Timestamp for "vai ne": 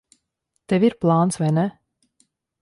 1.43-1.67